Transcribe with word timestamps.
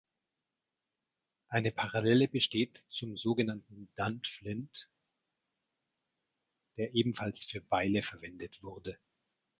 Eine 1.49 1.71
Parallele 1.71 2.27
besteht 2.27 2.83
zum 2.89 3.17
so 3.17 3.35
genannten 3.35 3.87
Dan-Flint, 3.97 4.89
der 6.77 6.95
ebenfalls 6.95 7.43
für 7.43 7.61
Beile 7.61 8.01
verwendet 8.01 8.63
wurde. 8.63 8.97